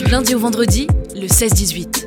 Du 0.00 0.10
lundi 0.10 0.34
au 0.34 0.38
vendredi, 0.38 0.86
le 1.14 1.26
16-18. 1.26 2.06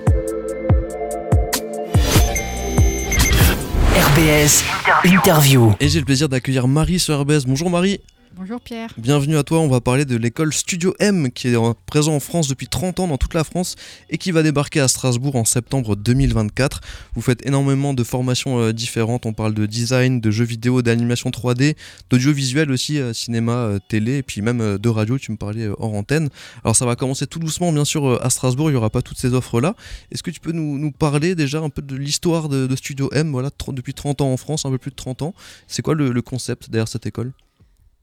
RBS 3.96 4.64
Interview. 5.06 5.74
Et 5.80 5.90
j'ai 5.90 6.00
le 6.00 6.06
plaisir 6.06 6.28
d'accueillir 6.28 6.68
Marie 6.68 6.98
sur 6.98 7.20
RBS. 7.20 7.46
Bonjour 7.46 7.70
Marie. 7.70 8.02
Bonjour 8.36 8.60
Pierre. 8.60 8.92
Bienvenue 8.98 9.38
à 9.38 9.44
toi, 9.44 9.60
on 9.60 9.68
va 9.68 9.80
parler 9.80 10.06
de 10.06 10.16
l'école 10.18 10.52
Studio 10.54 10.96
M 11.00 11.32
qui 11.32 11.50
est 11.50 11.56
en- 11.56 11.76
présent 11.76 12.16
en 12.16 12.20
France 12.20 12.48
depuis 12.48 12.66
30 12.68 13.00
ans 13.00 13.08
dans 13.08 13.20
toute 13.20 13.36
la 13.36 13.44
France 13.44 13.76
et 14.10 14.18
qui 14.18 14.32
va 14.32 14.42
débarquer 14.42 14.80
à 14.80 14.88
Strasbourg 14.88 15.36
en 15.36 15.46
septembre 15.46 15.96
2024. 15.96 16.82
Vous 17.14 17.22
faites 17.22 17.46
énormément 17.46 17.94
de 17.94 18.04
formations 18.04 18.60
euh, 18.60 18.74
différentes, 18.74 19.28
on 19.28 19.34
parle 19.34 19.54
de 19.54 19.68
design, 19.68 20.20
de 20.20 20.32
jeux 20.32 20.46
vidéo, 20.46 20.82
d'animation 20.82 21.30
3D, 21.30 21.76
d'audiovisuel 22.10 22.72
aussi, 22.72 22.98
euh, 22.98 23.14
cinéma, 23.14 23.52
euh, 23.54 23.80
télé 23.88 24.18
et 24.18 24.24
puis 24.24 24.42
même 24.42 24.80
de 24.80 24.90
radio, 24.90 25.20
tu 25.20 25.32
me 25.32 25.38
parlais 25.38 25.68
hors 25.68 25.94
antenne. 25.94 26.30
Alors 26.64 26.76
ça 26.76 26.88
va 26.88 26.96
commencer 26.96 27.28
tout 27.28 27.38
doucement 27.38 27.72
bien 27.72 27.86
sûr 27.86 28.20
à 28.26 28.32
Strasbourg, 28.32 28.72
il 28.72 28.74
n'y 28.74 28.78
aura 28.78 28.90
pas 28.90 29.04
toutes 29.04 29.20
ces 29.20 29.36
offres 29.36 29.62
là. 29.62 29.76
Est-ce 30.12 30.24
que 30.24 30.32
tu 30.32 30.40
peux 30.40 30.54
nous, 30.54 30.92
parler 30.92 31.36
déjà 31.36 31.60
un 31.60 31.70
peu 31.70 31.84
de 31.84 31.96
l'histoire 31.96 32.50
de, 32.50 32.76
Studio 32.76 33.12
M, 33.14 33.30
voilà, 33.30 33.52
depuis 33.68 33.94
30 33.94 34.22
ans 34.22 34.34
en 34.34 34.38
France, 34.38 34.66
un 34.66 34.72
peu 34.72 34.80
plus 34.80 34.90
de 34.92 34.96
30 34.96 35.22
ans. 35.22 35.36
C'est 35.68 35.84
quoi 35.84 35.94
le 35.94 36.22
concept 36.24 36.72
derrière 36.72 36.88
cette 36.88 37.06
école? 37.06 37.32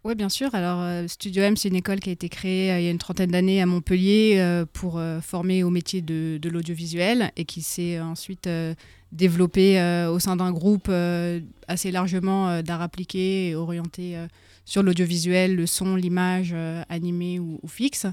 Oui, 0.02 0.14
bien 0.14 0.30
sûr. 0.30 0.54
Alors, 0.54 0.80
euh, 0.80 1.06
Studio 1.08 1.42
M, 1.42 1.58
c'est 1.58 1.68
une 1.68 1.76
école 1.76 2.00
qui 2.00 2.08
a 2.08 2.12
été 2.12 2.30
créée 2.30 2.72
euh, 2.72 2.80
il 2.80 2.84
y 2.84 2.88
a 2.88 2.90
une 2.90 2.96
trentaine 2.96 3.32
d'années 3.32 3.60
à 3.60 3.66
Montpellier 3.66 4.36
euh, 4.38 4.64
pour 4.72 4.98
former 5.20 5.62
au 5.62 5.68
métier 5.68 6.00
de, 6.00 6.40
l'audiovisuel 6.48 7.32
et 7.36 7.44
qui 7.44 7.60
s'est 7.60 8.00
ensuite 8.00 8.48
développée 9.12 9.80
au 10.10 10.18
sein 10.18 10.36
d'un 10.36 10.52
groupe 10.52 10.90
assez 11.68 11.90
largement 11.90 12.62
d'art 12.62 12.80
appliqué 12.80 13.48
et 13.48 13.54
orienté 13.54 14.16
sur 14.64 14.82
l'audiovisuel, 14.82 15.54
le 15.54 15.66
son, 15.66 15.96
l'image, 15.96 16.54
animé 16.88 17.38
ou, 17.38 17.60
ou 17.62 17.68
fixe. 17.68 18.06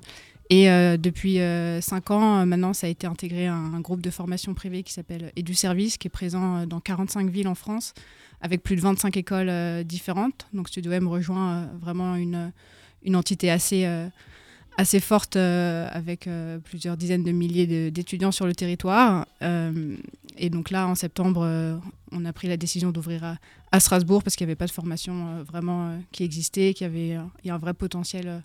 Et 0.49 0.69
euh, 0.69 0.97
depuis 0.97 1.39
5 1.81 2.11
ans, 2.11 2.39
euh, 2.39 2.45
maintenant, 2.45 2.73
ça 2.73 2.87
a 2.87 2.89
été 2.89 3.05
intégré 3.05 3.47
à 3.47 3.53
un, 3.53 3.79
groupe 3.81 4.01
de 4.01 4.09
formation 4.09 4.53
privée 4.53 4.83
qui 4.83 4.93
s'appelle 4.93 5.31
EduService, 5.37 5.97
qui 5.97 6.07
est 6.07 6.09
présent 6.09 6.57
euh, 6.57 6.65
dans 6.65 6.79
45 6.79 7.29
villes 7.29 7.49
en 7.49 7.55
France, 7.55 7.93
avec 8.41 8.63
plus 8.63 8.77
de 8.77 8.81
25 8.81 9.17
écoles 9.17 9.49
euh, 9.49 9.83
différentes. 9.83 10.47
Donc 10.53 10.69
Studio 10.69 10.91
M 10.93 11.07
rejoint 11.07 11.53
euh, 11.53 11.65
vraiment 11.81 12.15
une, 12.15 12.53
une 13.03 13.15
entité 13.17 13.51
assez, 13.51 13.85
euh, 13.85 14.07
assez 14.77 14.99
forte, 14.99 15.35
euh, 15.35 15.87
avec 15.91 16.27
euh, 16.27 16.59
plusieurs 16.59 16.95
dizaines 16.95 17.23
de 17.23 17.31
milliers 17.31 17.91
d'étudiants 17.91 18.31
sur 18.31 18.45
le 18.45 18.55
territoire. 18.55 19.25
Euh, 19.41 19.97
et 20.37 20.49
donc 20.49 20.69
là, 20.69 20.87
en 20.87 20.95
septembre, 20.95 21.41
euh, 21.43 21.75
on 22.11 22.23
a 22.25 22.31
pris 22.33 22.47
la 22.47 22.57
décision 22.57 22.91
d'ouvrir 22.91 23.37
à, 23.71 23.79
Strasbourg, 23.79 24.23
parce 24.23 24.35
qu'il 24.35 24.45
n'y 24.45 24.51
avait 24.51 24.55
pas 24.55 24.67
de 24.67 24.71
formation 24.71 25.27
euh, 25.27 25.43
vraiment 25.43 25.89
euh, 25.89 25.97
qui 26.11 26.23
existait, 26.23 26.73
qu'il 26.73 26.87
y 26.87 26.89
avait 26.89 27.17
euh, 27.17 27.23
il 27.43 27.47
y 27.47 27.49
a 27.49 27.55
un 27.55 27.59
vrai 27.59 27.73
potentiel. 27.73 28.43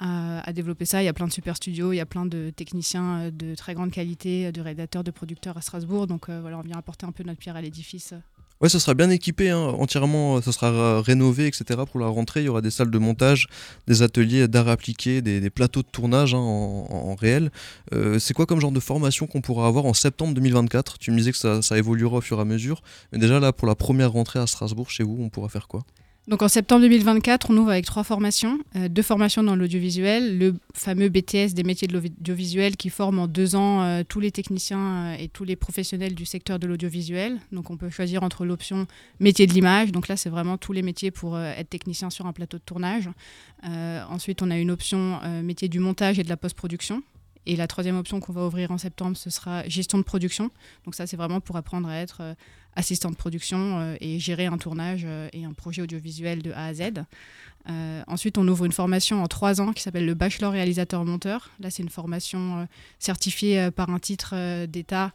À, 0.00 0.52
développer 0.52 0.84
ça. 0.84 1.02
Il 1.02 1.06
y 1.06 1.08
a 1.08 1.12
plein 1.12 1.26
de 1.26 1.32
super 1.32 1.56
studios, 1.56 1.92
il 1.92 1.96
y 1.96 2.00
a 2.00 2.06
plein 2.06 2.26
de 2.26 2.50
techniciens 2.54 3.20
euh, 3.20 3.30
de 3.30 3.54
très 3.54 3.74
grande 3.74 3.90
qualité, 3.90 4.46
euh, 4.46 4.52
de 4.52 4.60
rédacteurs, 4.60 5.04
de 5.04 5.10
producteurs 5.10 5.56
à 5.56 5.60
Strasbourg. 5.60 6.06
Donc 6.06 6.28
euh, 6.28 6.40
voilà, 6.40 6.58
on 6.58 6.62
vient 6.62 6.78
apporter 6.78 7.06
un 7.06 7.12
peu 7.12 7.22
notre 7.22 7.38
pierre 7.38 7.56
à 7.56 7.62
l'édifice. 7.62 8.14
Ouais, 8.60 8.68
ça 8.68 8.78
sera 8.78 8.92
bien 8.92 9.08
équipé, 9.08 9.48
hein, 9.48 9.58
entièrement, 9.78 10.42
ça 10.42 10.52
sera 10.52 11.00
rénové, 11.00 11.46
etc. 11.46 11.80
Pour 11.90 11.98
la 11.98 12.08
rentrée, 12.08 12.40
il 12.40 12.44
y 12.44 12.48
aura 12.50 12.60
des 12.60 12.70
salles 12.70 12.90
de 12.90 12.98
montage, 12.98 13.46
des 13.86 14.02
ateliers 14.02 14.48
d'art 14.48 14.68
appliqué, 14.68 15.22
des, 15.22 15.48
plateaux 15.48 15.80
de 15.80 15.88
tournage 15.90 16.34
hein, 16.34 16.38
en, 16.38 17.14
réel. 17.14 17.50
C'est 18.18 18.34
quoi 18.34 18.44
comme 18.44 18.60
genre 18.60 18.70
de 18.70 18.80
formation 18.80 19.26
qu'on 19.26 19.40
pourra 19.40 19.66
avoir 19.66 19.86
en 19.86 19.94
septembre 19.94 20.34
2024 20.34 20.98
Tu 20.98 21.10
me 21.10 21.16
disais 21.16 21.32
que 21.32 21.38
ça, 21.38 21.62
ça 21.62 21.78
évoluera 21.78 22.18
au 22.18 22.20
fur 22.20 22.36
et 22.36 22.42
à 22.42 22.44
mesure, 22.44 22.82
mais 23.12 23.18
déjà 23.18 23.40
là, 23.40 23.54
pour 23.54 23.66
la 23.66 23.74
première 23.74 24.12
rentrée 24.12 24.40
à 24.40 24.46
Strasbourg, 24.46 24.90
chez 24.90 25.04
vous, 25.04 25.16
on 25.18 25.30
pourra 25.30 25.48
faire 25.48 25.66
quoi? 25.66 25.80
Donc 26.30 26.42
en 26.42 26.48
septembre 26.48 26.82
2024, 26.82 27.50
on 27.50 27.56
ouvre 27.56 27.70
avec 27.70 27.84
trois 27.86 28.04
formations. 28.04 28.60
Euh, 28.76 28.88
deux 28.88 29.02
formations 29.02 29.42
dans 29.42 29.56
l'audiovisuel, 29.56 30.38
le 30.38 30.54
fameux 30.74 31.08
BTS 31.08 31.54
des 31.54 31.64
métiers 31.64 31.88
de 31.88 31.92
l'audiovisuel 31.94 32.76
qui 32.76 32.88
forme 32.88 33.18
en 33.18 33.26
deux 33.26 33.56
ans 33.56 33.82
euh, 33.82 34.02
tous 34.08 34.20
les 34.20 34.30
techniciens 34.30 34.78
euh, 34.78 35.16
et 35.18 35.26
tous 35.26 35.42
les 35.42 35.56
professionnels 35.56 36.14
du 36.14 36.24
secteur 36.24 36.60
de 36.60 36.68
l'audiovisuel. 36.68 37.40
Donc 37.50 37.70
on 37.70 37.76
peut 37.76 37.90
choisir 37.90 38.22
entre 38.22 38.44
l'option 38.44 38.86
métier 39.18 39.48
de 39.48 39.52
l'image, 39.52 39.90
donc 39.90 40.06
là 40.06 40.16
c'est 40.16 40.30
vraiment 40.30 40.56
tous 40.56 40.72
les 40.72 40.82
métiers 40.82 41.10
pour 41.10 41.36
être 41.36 41.68
technicien 41.68 42.10
sur 42.10 42.26
un 42.26 42.32
plateau 42.32 42.58
de 42.58 42.62
tournage. 42.62 43.10
Ensuite 43.64 44.40
on 44.40 44.52
a 44.52 44.56
une 44.56 44.70
option 44.70 45.20
métier 45.42 45.68
du 45.68 45.80
montage 45.80 46.20
et 46.20 46.22
de 46.22 46.28
la 46.28 46.36
post-production. 46.36 47.02
Et 47.46 47.56
la 47.56 47.66
troisième 47.66 47.96
option 47.96 48.20
qu'on 48.20 48.32
va 48.32 48.46
ouvrir 48.46 48.70
en 48.70 48.78
septembre, 48.78 49.16
ce 49.16 49.30
sera 49.30 49.66
gestion 49.68 49.98
de 49.98 50.02
production. 50.02 50.50
Donc 50.84 50.94
ça, 50.94 51.06
c'est 51.06 51.16
vraiment 51.16 51.40
pour 51.40 51.56
apprendre 51.56 51.88
à 51.88 51.96
être 51.96 52.18
euh, 52.20 52.34
assistant 52.76 53.10
de 53.10 53.16
production 53.16 53.78
euh, 53.80 53.96
et 54.00 54.18
gérer 54.18 54.46
un 54.46 54.58
tournage 54.58 55.02
euh, 55.04 55.28
et 55.32 55.44
un 55.44 55.52
projet 55.52 55.82
audiovisuel 55.82 56.42
de 56.42 56.52
A 56.52 56.66
à 56.66 56.74
Z. 56.74 56.82
Ensuite, 58.06 58.36
on 58.36 58.48
ouvre 58.48 58.64
une 58.64 58.72
formation 58.72 59.22
en 59.22 59.28
trois 59.28 59.60
ans 59.60 59.72
qui 59.72 59.82
s'appelle 59.82 60.06
le 60.06 60.14
bachelor 60.14 60.52
réalisateur 60.52 61.04
monteur. 61.04 61.50
Là, 61.60 61.70
c'est 61.70 61.82
une 61.82 61.90
formation 61.90 62.66
certifiée 62.98 63.70
par 63.70 63.90
un 63.90 64.00
titre 64.00 64.64
d'État 64.66 65.12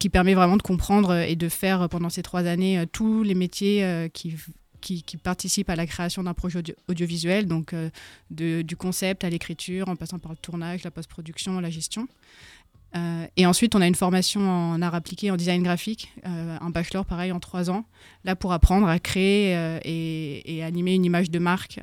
qui 0.00 0.08
permet 0.08 0.34
vraiment 0.34 0.56
de 0.56 0.62
comprendre 0.62 1.14
et 1.14 1.36
de 1.36 1.48
faire 1.48 1.88
pendant 1.90 2.08
ces 2.08 2.22
trois 2.22 2.46
années 2.46 2.82
tous 2.90 3.22
les 3.22 3.36
métiers 3.36 4.10
qui, 4.12 4.34
qui, 4.80 5.02
participent 5.22 5.70
à 5.70 5.76
la 5.76 5.86
création 5.86 6.22
d'un 6.22 6.34
projet 6.34 6.58
audio- 6.58 6.74
audiovisuel, 6.88 7.46
donc 7.46 7.72
euh, 7.72 7.90
du 8.30 8.76
concept 8.76 9.24
à 9.24 9.30
l'écriture, 9.30 9.88
en 9.88 9.96
passant 9.96 10.18
par 10.18 10.32
le 10.32 10.38
tournage, 10.38 10.84
la 10.84 10.90
post-production, 10.90 11.60
la 11.60 11.70
gestion. 11.70 12.08
Euh, 12.96 13.26
et 13.36 13.44
ensuite, 13.44 13.74
on 13.74 13.82
a 13.82 13.86
une 13.86 13.94
formation 13.94 14.40
en 14.48 14.80
art 14.80 14.94
appliqué, 14.94 15.30
en 15.30 15.36
design 15.36 15.62
graphique, 15.62 16.10
euh, 16.26 16.56
un 16.60 16.70
bachelor 16.70 17.04
pareil 17.04 17.32
en 17.32 17.40
trois 17.40 17.70
ans, 17.70 17.84
là 18.24 18.34
pour 18.34 18.52
apprendre 18.52 18.88
à 18.88 18.98
créer 18.98 19.52
et, 19.84 20.62
animer 20.62 20.94
une 20.94 21.04
image 21.04 21.30
de 21.30 21.38
marque 21.38 21.80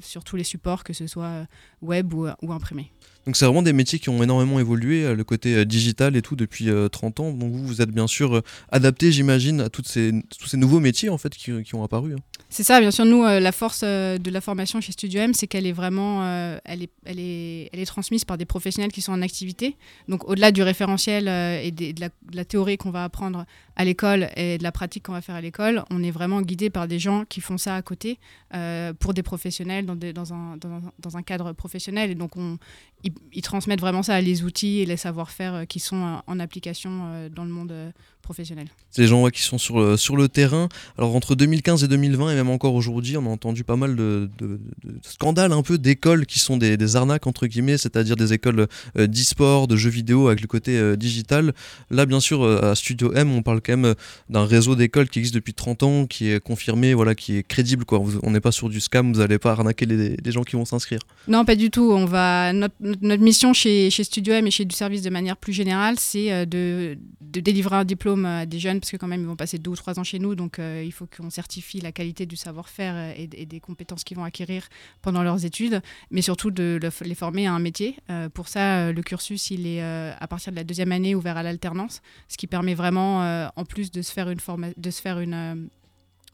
sur 0.00 0.24
tous 0.24 0.36
les 0.36 0.44
supports, 0.44 0.82
que 0.82 0.94
ce 0.94 1.06
soit 1.06 1.46
web 1.82 2.14
ou 2.14 2.52
imprimé. 2.52 2.90
Donc 3.26 3.36
c'est 3.36 3.44
vraiment 3.44 3.62
des 3.62 3.72
métiers 3.72 3.98
qui 3.98 4.08
ont 4.08 4.22
énormément 4.22 4.58
évolué, 4.60 5.04
euh, 5.04 5.14
le 5.14 5.24
côté 5.24 5.54
euh, 5.54 5.64
digital 5.64 6.16
et 6.16 6.22
tout 6.22 6.36
depuis 6.36 6.70
euh, 6.70 6.88
30 6.88 7.20
ans. 7.20 7.32
Donc 7.32 7.52
vous, 7.52 7.66
vous 7.66 7.82
êtes 7.82 7.90
bien 7.90 8.06
sûr 8.06 8.36
euh, 8.36 8.42
adapté, 8.72 9.12
j'imagine, 9.12 9.60
à 9.60 9.68
toutes 9.68 9.88
ces, 9.88 10.12
tous 10.38 10.48
ces 10.48 10.56
nouveaux 10.56 10.80
métiers 10.80 11.10
en 11.10 11.18
fait 11.18 11.34
qui, 11.34 11.62
qui 11.62 11.74
ont 11.74 11.84
apparu. 11.84 12.14
hein. 12.14 12.20
C'est 12.52 12.64
ça, 12.64 12.80
bien 12.80 12.90
sûr. 12.90 13.04
Nous, 13.04 13.22
euh, 13.22 13.38
la 13.38 13.52
force 13.52 13.82
euh, 13.84 14.18
de 14.18 14.28
la 14.28 14.40
formation 14.40 14.80
chez 14.80 14.90
Studio 14.90 15.20
M, 15.20 15.34
c'est 15.34 15.46
qu'elle 15.46 15.66
est 15.68 15.72
vraiment, 15.72 16.24
euh, 16.24 16.58
elle 16.64 16.82
est, 16.82 16.90
elle 17.04 17.20
est, 17.20 17.70
elle 17.72 17.78
est 17.78 17.86
transmise 17.86 18.24
par 18.24 18.38
des 18.38 18.44
professionnels 18.44 18.90
qui 18.90 19.02
sont 19.02 19.12
en 19.12 19.22
activité. 19.22 19.76
Donc, 20.08 20.28
au-delà 20.28 20.50
du 20.50 20.64
référentiel 20.64 21.28
euh, 21.28 21.60
et 21.62 21.70
de, 21.70 21.94
la, 22.32 22.44
théorie 22.44 22.76
qu'on 22.76 22.90
va 22.90 23.04
apprendre 23.04 23.46
à 23.76 23.84
l'école 23.84 24.30
et 24.34 24.58
de 24.58 24.64
la 24.64 24.72
pratique 24.72 25.04
qu'on 25.04 25.12
va 25.12 25.20
faire 25.20 25.36
à 25.36 25.40
l'école, 25.40 25.84
on 25.90 26.02
est 26.02 26.10
vraiment 26.10 26.42
guidé 26.42 26.70
par 26.70 26.88
des 26.88 26.98
gens 26.98 27.24
qui 27.24 27.40
font 27.40 27.56
ça 27.56 27.76
à 27.76 27.82
côté 27.82 28.18
euh, 28.52 28.92
pour 28.94 29.14
des 29.14 29.22
professionnels 29.22 29.86
dans, 29.86 29.94
un, 30.32 30.56
dans, 30.56 30.72
un, 30.72 30.82
dans 30.98 31.16
un 31.16 31.22
cadre 31.22 31.52
professionnel. 31.52 32.10
Et 32.10 32.16
donc, 32.16 32.36
on, 32.36 32.58
ils, 33.04 33.42
transmettent 33.42 33.80
vraiment 33.80 34.02
ça 34.02 34.20
les 34.20 34.44
outils 34.44 34.80
et 34.80 34.86
les 34.86 34.96
savoir-faire 34.96 35.54
euh, 35.54 35.64
qui 35.64 35.80
sont 35.80 36.04
euh, 36.04 36.16
en 36.26 36.40
application 36.40 36.90
euh, 37.04 37.28
dans 37.28 37.44
le 37.44 37.50
monde 37.50 37.72
euh, 38.20 38.22
professionnel. 38.22 38.66
C'est 38.90 39.02
des 39.02 39.08
gens 39.08 39.22
ouais, 39.22 39.30
qui 39.30 39.42
sont 39.42 39.58
sur 39.58 39.80
le, 39.80 39.96
sur 39.96 40.16
le 40.16 40.28
terrain. 40.28 40.68
Alors 40.98 41.14
entre 41.16 41.34
2015 41.34 41.84
et 41.84 41.88
2020 41.88 42.32
et 42.32 42.34
même 42.34 42.50
encore 42.50 42.74
aujourd'hui, 42.74 43.16
on 43.16 43.26
a 43.26 43.28
entendu 43.28 43.64
pas 43.64 43.76
mal 43.76 43.96
de, 43.96 44.30
de- 44.38 44.60
de 44.84 44.98
scandales 45.02 45.52
un 45.52 45.62
peu 45.62 45.78
d'écoles 45.78 46.26
qui 46.26 46.38
sont 46.38 46.56
des, 46.56 46.76
des 46.76 46.96
arnaques 46.96 47.26
entre 47.26 47.46
guillemets, 47.46 47.78
c'est-à-dire 47.78 48.16
des 48.16 48.32
écoles 48.32 48.66
euh, 48.98 49.06
d'e-sport, 49.06 49.66
de 49.68 49.76
jeux 49.76 49.90
vidéo 49.90 50.28
avec 50.28 50.40
le 50.40 50.46
côté 50.46 50.76
euh, 50.78 50.96
digital. 50.96 51.52
Là 51.90 52.06
bien 52.06 52.20
sûr 52.20 52.42
euh, 52.42 52.70
à 52.70 52.74
Studio 52.74 53.12
M, 53.14 53.30
on 53.32 53.42
parle 53.42 53.60
quand 53.60 53.72
même 53.72 53.84
euh, 53.84 53.94
d'un 54.28 54.44
réseau 54.44 54.74
d'écoles 54.76 55.08
qui 55.08 55.18
existe 55.18 55.34
depuis 55.34 55.54
30 55.54 55.82
ans, 55.82 56.06
qui 56.06 56.30
est 56.30 56.40
confirmé, 56.40 56.94
voilà, 56.94 57.14
qui 57.14 57.36
est 57.36 57.42
crédible 57.42 57.84
quoi. 57.84 58.02
On 58.22 58.30
n'est 58.30 58.40
pas 58.40 58.52
sur 58.52 58.68
du 58.68 58.80
scam, 58.80 59.12
vous 59.12 59.20
n'allez 59.20 59.38
pas 59.38 59.52
arnaquer 59.52 59.86
les, 59.86 60.16
les 60.16 60.32
gens 60.32 60.42
qui 60.42 60.56
vont 60.56 60.64
s'inscrire. 60.64 61.00
Non, 61.28 61.44
pas 61.44 61.56
du 61.56 61.70
tout. 61.70 61.90
On 61.92 62.04
va 62.06 62.52
notre, 62.52 62.74
mission 63.22 63.52
chez, 63.52 63.90
chez 63.90 64.04
Studio 64.04 64.32
M 64.34 64.46
et 64.46 64.50
chez 64.50 64.64
du 64.64 64.74
service 64.74 65.02
de 65.02 65.10
manière 65.10 65.36
plus 65.36 65.52
générale, 65.52 65.96
c'est 65.98 66.32
euh, 66.32 66.44
de, 66.46 66.96
de 67.20 67.40
délivrer 67.40 67.76
un 67.76 67.84
diplôme 67.84 68.09
à 68.16 68.46
des 68.46 68.58
jeunes 68.58 68.80
parce 68.80 68.90
que 68.90 68.96
quand 68.96 69.06
même 69.06 69.20
ils 69.22 69.26
vont 69.26 69.36
passer 69.36 69.58
deux 69.58 69.70
ou 69.70 69.76
trois 69.76 69.98
ans 69.98 70.04
chez 70.04 70.18
nous, 70.18 70.34
donc 70.34 70.58
euh, 70.58 70.82
il 70.84 70.92
faut 70.92 71.06
qu'on 71.06 71.30
certifie 71.30 71.80
la 71.80 71.92
qualité 71.92 72.26
du 72.26 72.36
savoir-faire 72.36 72.94
euh, 72.96 73.12
et, 73.16 73.46
des 73.46 73.60
compétences 73.60 74.04
qu'ils 74.04 74.16
vont 74.16 74.24
acquérir 74.24 74.68
pendant 75.02 75.22
leurs 75.22 75.44
études, 75.44 75.80
mais 76.10 76.22
surtout 76.22 76.50
de 76.50 76.78
le- 76.82 77.06
les 77.06 77.14
former 77.14 77.46
à 77.46 77.52
un 77.52 77.58
métier. 77.58 77.96
Euh, 78.10 78.28
pour 78.28 78.48
ça, 78.48 78.92
le 78.92 79.02
cursus 79.02 79.50
il 79.50 79.66
est 79.66 79.82
à 79.82 80.26
partir 80.28 80.52
de 80.52 80.56
la 80.56 80.64
deuxième 80.64 80.92
année 80.92 81.14
ouvert 81.14 81.36
à 81.36 81.42
l'alternance, 81.42 82.02
ce 82.28 82.36
qui 82.36 82.46
permet 82.46 82.74
vraiment, 82.74 83.20
en 83.56 83.64
plus 83.64 83.90
de 83.90 84.02
se 84.02 84.12
faire 84.12 84.28
une 84.30 84.40
forma- 84.40 84.72
de 84.76 84.90
se 84.90 85.00
faire 85.00 85.18
une 85.20 85.68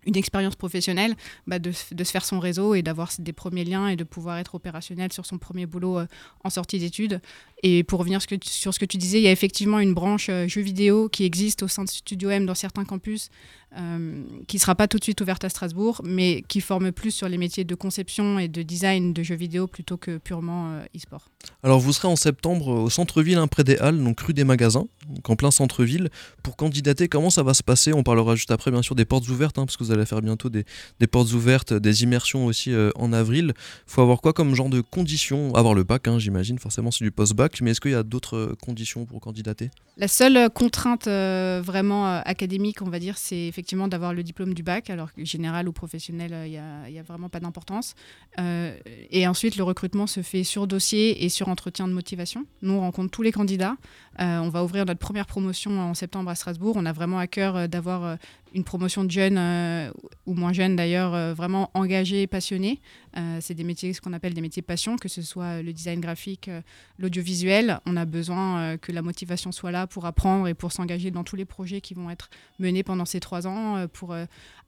une 0.08 0.16
expérience 0.16 0.54
professionnelle, 0.54 1.16
bah, 1.48 1.58
de, 1.58 1.72
de 1.90 2.04
se 2.04 2.10
faire 2.12 2.24
son 2.24 2.38
réseau 2.38 2.76
et 2.76 2.82
d'avoir 2.82 3.10
des 3.18 3.32
premiers 3.32 3.64
liens 3.64 3.88
et 3.88 3.96
de 3.96 4.04
pouvoir 4.04 4.38
être 4.38 4.54
opérationnel 4.54 5.12
sur 5.12 5.26
son 5.26 5.36
premier 5.36 5.66
boulot 5.66 5.98
en 6.44 6.48
sortie 6.50 6.78
d'études. 6.78 7.20
Et 7.62 7.84
pour 7.84 7.98
revenir 8.00 8.20
sur 8.42 8.74
ce 8.74 8.78
que 8.78 8.84
tu 8.84 8.96
disais, 8.96 9.18
il 9.18 9.24
y 9.24 9.28
a 9.28 9.32
effectivement 9.32 9.80
une 9.80 9.94
branche 9.94 10.30
jeux 10.46 10.60
vidéo 10.60 11.08
qui 11.08 11.24
existe 11.24 11.62
au 11.62 11.68
sein 11.68 11.84
de 11.84 11.88
Studio 11.88 12.30
M 12.30 12.46
dans 12.46 12.54
certains 12.54 12.84
campus 12.84 13.30
euh, 13.78 14.22
qui 14.46 14.56
ne 14.56 14.60
sera 14.60 14.74
pas 14.74 14.88
tout 14.88 14.98
de 14.98 15.02
suite 15.02 15.20
ouverte 15.20 15.44
à 15.44 15.50
Strasbourg, 15.50 16.00
mais 16.02 16.42
qui 16.48 16.62
forme 16.62 16.92
plus 16.92 17.10
sur 17.10 17.28
les 17.28 17.36
métiers 17.36 17.64
de 17.64 17.74
conception 17.74 18.38
et 18.38 18.48
de 18.48 18.62
design 18.62 19.12
de 19.12 19.22
jeux 19.22 19.34
vidéo 19.34 19.66
plutôt 19.66 19.98
que 19.98 20.16
purement 20.16 20.70
euh, 20.70 20.84
e-sport. 20.96 21.28
Alors 21.62 21.78
vous 21.78 21.92
serez 21.92 22.08
en 22.08 22.16
septembre 22.16 22.68
au 22.68 22.88
centre-ville, 22.88 23.36
hein, 23.36 23.48
près 23.48 23.64
des 23.64 23.76
Halles, 23.76 24.02
donc 24.02 24.18
rue 24.20 24.32
des 24.32 24.44
Magasins, 24.44 24.86
donc 25.10 25.28
en 25.28 25.36
plein 25.36 25.50
centre-ville. 25.50 26.08
Pour 26.42 26.56
candidater, 26.56 27.08
comment 27.08 27.28
ça 27.28 27.42
va 27.42 27.52
se 27.52 27.62
passer? 27.62 27.92
On 27.92 28.02
parlera 28.02 28.34
juste 28.34 28.50
après 28.50 28.70
bien 28.70 28.80
sûr 28.80 28.94
des 28.94 29.04
portes 29.04 29.28
ouvertes, 29.28 29.58
hein, 29.58 29.66
parce 29.66 29.76
que 29.76 29.84
vous 29.84 29.92
allez 29.92 30.06
faire 30.06 30.22
bientôt 30.22 30.48
des, 30.48 30.64
portes 31.06 31.32
ouvertes, 31.32 31.74
des 31.74 32.02
immersions 32.02 32.46
aussi 32.46 32.72
euh, 32.72 32.90
en 32.94 33.12
avril. 33.12 33.52
Il 33.56 33.92
faut 33.92 34.00
avoir 34.00 34.22
quoi 34.22 34.32
comme 34.32 34.54
genre 34.54 34.70
de 34.70 34.80
conditions? 34.80 35.54
Avoir 35.54 35.74
le 35.74 35.84
bac, 35.84 36.08
hein, 36.08 36.18
j'imagine, 36.18 36.58
forcément 36.58 36.90
c'est 36.90 37.04
du 37.04 37.10
post-bac, 37.10 37.45
mais 37.60 37.72
est-ce 37.72 37.81
qu'il 37.81 37.93
y 37.93 37.94
a 37.94 38.02
d'autres 38.02 38.56
conditions 38.62 39.06
pour 39.06 39.20
candidater? 39.20 39.70
La 39.96 40.08
seule 40.08 40.50
contrainte 40.50 41.06
vraiment 41.06 42.06
académique, 42.06 42.82
on 42.82 42.90
va 42.90 42.98
dire, 42.98 43.16
c'est 43.16 43.46
effectivement 43.46 43.88
d'avoir 43.88 44.12
le 44.12 44.22
diplôme 44.22 44.54
du 44.54 44.62
bac, 44.62 44.90
alors 44.90 45.12
que 45.12 45.25
général 45.25 45.69
ou 45.69 45.72
professionnel, 45.72 46.31
il 46.46 46.56
euh, 46.58 46.90
n'y 46.90 46.98
a, 46.98 47.02
vraiment 47.02 47.28
pas 47.28 47.40
d'importance. 47.40 47.94
Euh, 48.38 48.76
et 49.10 49.26
ensuite, 49.26 49.56
le 49.56 49.64
recrutement 49.64 50.06
se 50.06 50.22
fait 50.22 50.44
sur 50.44 50.66
dossier 50.66 51.25
et 51.25 51.28
sur 51.28 51.48
entretien 51.48 51.88
de 51.88 51.93
motivation. 51.93 52.46
Nous, 52.62 52.75
on 52.75 52.81
rencontre 52.81 53.10
tous 53.10 53.22
les 53.22 53.32
candidats. 53.32 53.76
Euh, 54.20 54.38
on 54.38 54.48
va 54.48 54.64
ouvrir 54.64 54.84
notre 54.86 55.00
première 55.00 55.26
promotion 55.26 55.78
en 55.80 55.94
septembre 55.94 56.30
à 56.30 56.34
Strasbourg. 56.34 56.74
On 56.76 56.86
a 56.86 56.92
vraiment 56.92 57.18
à 57.18 57.26
cœur 57.26 57.68
d'avoir 57.68 58.18
une 58.56 58.64
promotion 58.64 59.04
de 59.04 59.10
jeunes 59.10 59.36
euh, 59.38 59.90
ou 60.24 60.32
moins 60.32 60.52
jeunes 60.54 60.76
d'ailleurs, 60.76 61.14
euh, 61.14 61.34
vraiment 61.34 61.70
engagés, 61.74 62.26
passionnés. 62.26 62.80
Euh, 63.16 63.38
c'est 63.42 63.52
des 63.52 63.64
métiers, 63.64 63.92
ce 63.92 64.00
qu'on 64.00 64.14
appelle 64.14 64.32
des 64.32 64.40
métiers 64.40 64.62
passion, 64.62 64.96
que 64.96 65.08
ce 65.08 65.20
soit 65.20 65.60
le 65.62 65.74
design 65.74 66.00
graphique, 66.00 66.50
l'audiovisuel. 66.98 67.80
On 67.84 67.96
a 67.96 68.06
besoin 68.06 68.78
que 68.78 68.92
la 68.92 69.02
motivation 69.02 69.52
soit 69.52 69.70
là 69.70 69.86
pour 69.86 70.06
apprendre 70.06 70.48
et 70.48 70.54
pour 70.54 70.72
s'engager 70.72 71.10
dans 71.10 71.22
tous 71.22 71.36
les 71.36 71.44
projets 71.44 71.82
qui 71.82 71.92
vont 71.92 72.10
être 72.10 72.30
menés 72.58 72.82
pendant 72.82 73.04
ces 73.04 73.20
trois 73.20 73.46
ans, 73.46 73.86
pour 73.92 74.14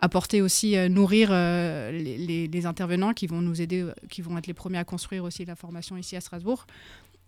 apporter 0.00 0.40
aussi, 0.40 0.76
nourrir 0.88 1.30
les, 1.30 2.66
intervenants 2.66 3.12
qui 3.12 3.26
vont 3.26 3.42
nous 3.42 3.60
aider, 3.60 3.86
qui 4.08 4.22
vont 4.22 4.36
être 4.38 4.46
les 4.46 4.54
premiers 4.54 4.78
à 4.78 4.84
construire 4.84 5.24
aussi 5.24 5.44
la 5.44 5.56
formation 5.56 5.96
ici 5.96 6.16
à 6.16 6.20
Strasbourg. 6.20 6.66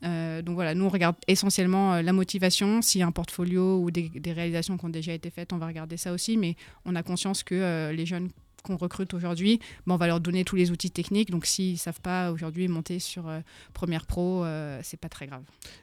Euh, 0.04 0.42
donc 0.42 0.54
voilà, 0.54 0.74
nous 0.74 0.86
on 0.86 0.88
regarde 0.88 1.16
essentiellement 1.28 1.94
euh, 1.94 2.02
la 2.02 2.12
motivation. 2.12 2.82
S'il 2.82 3.00
y 3.00 3.02
a 3.02 3.06
un 3.06 3.12
portfolio 3.12 3.78
ou 3.80 3.90
des, 3.90 4.10
réalisations 4.26 4.76
qui 4.78 4.84
ont 4.84 4.90
déjà 4.90 5.12
été 5.12 5.30
faites, 5.30 5.52
on 5.52 5.58
va 5.58 5.66
regarder 5.66 5.96
ça 5.96 6.12
aussi. 6.12 6.36
Mais 6.36 6.56
on 6.84 6.94
a 6.94 7.02
conscience 7.02 7.42
que 7.42 7.54
euh, 7.54 7.92
les 7.92 8.06
jeunes 8.06 8.30
qu'on 8.62 8.76
recrute 8.76 9.14
aujourd'hui, 9.14 9.60
ben, 9.86 9.94
on 9.94 9.96
va 9.96 10.06
leur 10.06 10.20
donner 10.20 10.44
tous 10.44 10.56
les 10.56 10.70
outils 10.70 10.90
techniques. 10.90 11.30
Donc 11.30 11.46
s'ils 11.46 11.72
ne 11.72 11.78
savent 11.78 12.00
pas 12.00 12.32
aujourd'hui 12.32 12.68
monter 12.68 12.98
sur 12.98 13.30
Premiere 13.74 14.06
Pro, 14.06 14.44
c'est 14.82 14.98
pas 14.98 15.08
très 15.08 15.26
grave. 15.26 15.42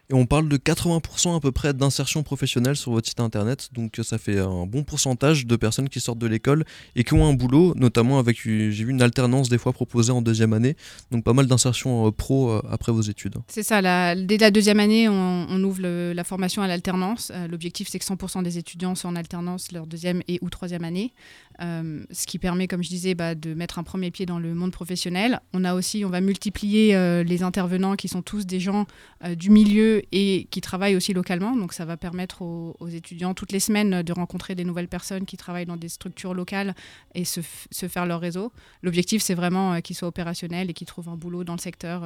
Et 0.09 0.13
on 0.13 0.25
parle 0.25 0.47
de 0.49 0.57
80% 0.57 1.35
à 1.35 1.39
peu 1.39 1.51
près 1.51 1.73
d'insertion 1.73 2.23
professionnelle 2.23 2.75
sur 2.75 2.91
votre 2.91 3.07
site 3.07 3.19
internet. 3.19 3.69
Donc 3.73 3.99
ça 4.03 4.17
fait 4.17 4.39
un 4.39 4.65
bon 4.65 4.83
pourcentage 4.83 5.45
de 5.45 5.55
personnes 5.55 5.89
qui 5.89 5.99
sortent 5.99 6.19
de 6.19 6.27
l'école 6.27 6.63
et 6.95 7.03
qui 7.03 7.13
ont 7.13 7.27
un 7.27 7.33
boulot, 7.33 7.73
notamment 7.75 8.19
avec, 8.19 8.41
j'ai 8.41 8.69
vu 8.69 8.91
une 8.91 9.01
alternance 9.01 9.49
des 9.49 9.57
fois 9.57 9.73
proposée 9.73 10.11
en 10.11 10.21
deuxième 10.21 10.53
année. 10.53 10.75
Donc 11.11 11.23
pas 11.23 11.33
mal 11.33 11.47
d'insertion 11.47 12.11
pro 12.11 12.61
après 12.69 12.91
vos 12.91 13.01
études. 13.01 13.35
C'est 13.47 13.63
ça, 13.63 13.81
dès 14.15 14.37
la 14.37 14.51
deuxième 14.51 14.79
année, 14.79 15.09
on, 15.09 15.63
ouvre 15.63 15.81
la 15.81 16.23
formation 16.23 16.61
à 16.61 16.67
l'alternance. 16.67 17.31
L'objectif, 17.49 17.87
c'est 17.89 17.99
que 17.99 18.05
100% 18.05 18.43
des 18.43 18.57
étudiants 18.57 18.95
sont 18.95 19.09
en 19.09 19.15
alternance 19.15 19.71
leur 19.71 19.87
deuxième 19.87 20.21
et 20.27 20.39
ou 20.41 20.49
troisième 20.49 20.83
année. 20.83 21.13
Euh, 21.61 22.03
ce 22.11 22.27
qui 22.27 22.37
comme 22.67 22.83
je 22.83 22.89
disais, 22.89 23.15
bah, 23.15 23.35
de 23.35 23.53
mettre 23.53 23.79
un 23.79 23.83
premier 23.83 24.11
pied 24.11 24.25
dans 24.25 24.39
le 24.39 24.53
monde 24.53 24.71
professionnel. 24.71 25.39
On 25.53 25.63
a 25.63 25.73
aussi, 25.73 26.03
on 26.05 26.09
va 26.09 26.21
multiplier 26.21 26.95
euh, 26.95 27.23
les 27.23 27.43
intervenants 27.43 27.95
qui 27.95 28.07
sont 28.07 28.21
tous 28.21 28.45
des 28.45 28.59
gens 28.59 28.85
euh, 29.23 29.35
du 29.35 29.49
milieu 29.49 30.01
et 30.11 30.47
qui 30.51 30.61
travaillent 30.61 30.95
aussi 30.95 31.13
localement. 31.13 31.55
Donc 31.55 31.73
ça 31.73 31.85
va 31.85 31.97
permettre 31.97 32.41
aux, 32.41 32.75
étudiants 32.87 33.33
toutes 33.33 33.51
les 33.51 33.59
semaines 33.59 34.01
de 34.01 34.13
rencontrer 34.13 34.55
des 34.55 34.63
nouvelles 34.63 34.87
personnes 34.87 35.25
qui 35.25 35.37
travaillent 35.37 35.65
dans 35.65 35.77
des 35.77 35.89
structures 35.89 36.33
locales 36.33 36.75
et 37.15 37.25
se, 37.25 37.41
se 37.71 37.87
faire 37.87 38.05
leur 38.05 38.19
réseau. 38.19 38.51
L'objectif, 38.83 39.21
c'est 39.21 39.35
vraiment 39.35 39.81
qu'ils 39.81 39.95
soient 39.95 40.07
opérationnels 40.07 40.69
et 40.69 40.73
qu'ils 40.73 40.87
trouvent 40.87 41.09
un 41.09 41.17
boulot 41.17 41.43
dans 41.43 41.53
le 41.55 41.59
secteur 41.59 42.03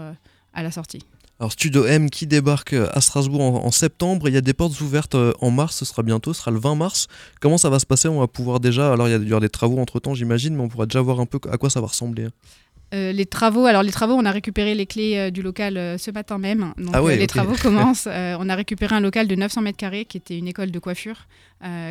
à 0.54 0.64
la 0.64 0.72
sortie. 0.72 1.04
Alors 1.42 1.54
Studio 1.54 1.88
M 1.88 2.12
qui 2.12 2.28
débarque 2.28 2.74
à 2.74 3.02
Strasbourg 3.02 3.42
en, 3.42 3.72
septembre, 3.72 4.30
il 4.30 4.36
y 4.36 4.38
a 4.38 4.42
des 4.42 4.54
portes 4.54 4.80
ouvertes 4.80 5.16
euh, 5.16 5.34
en 5.42 5.50
mars, 5.50 5.76
ce 5.76 5.86
sera 5.86 6.04
bientôt, 6.04 6.34
ce 6.34 6.42
sera 6.42 6.52
le 6.52 6.60
20 6.60 6.76
mars. 6.76 7.08
Comment 7.40 7.58
ça 7.58 7.72
va 7.72 7.80
se 7.80 7.88
passer? 7.88 8.08
On 8.08 8.20
va 8.20 8.28
pouvoir 8.28 8.60
déjà, 8.60 8.94
alors 8.94 9.10
il 9.10 9.28
y, 9.28 9.34
a, 9.34 9.40
des 9.40 9.50
travaux 9.50 9.80
entre 9.80 10.00
temps 10.00 10.14
j'imagine, 10.14 10.56
mais 10.56 10.62
on 10.62 10.70
pourra 10.70 10.86
déjà 10.86 11.02
voir 11.02 11.20
un 11.20 11.26
peu 11.26 11.40
à 11.52 11.58
quoi 11.58 11.72
ça 11.72 11.82
va 11.82 11.88
ressembler. 11.88 12.28
Euh, 12.94 13.12
les 13.14 13.26
travaux, 13.26 13.66
alors 13.66 13.84
les 13.84 13.92
travaux, 13.92 14.16
on 14.16 14.26
a 14.26 14.32
récupéré 14.32 14.76
les 14.76 14.86
clés 14.86 15.18
euh, 15.18 15.32
du 15.32 15.42
local 15.42 15.78
euh, 15.78 15.98
ce 15.98 16.12
matin 16.12 16.38
même. 16.38 16.74
Donc 16.78 16.94
ah 16.94 17.02
les 17.16 17.28
travaux 17.28 17.56
commencent. 17.62 18.08
on 18.08 18.50
a 18.50 18.56
récupéré 18.56 18.96
un 18.96 19.00
local 19.00 19.28
de 19.28 19.36
900 19.36 19.62
mètres 19.62 19.78
carrés 19.78 20.06
qui 20.06 20.18
était 20.18 20.38
une 20.38 20.48
école 20.48 20.72
de 20.72 20.80
coiffure, 20.80 21.28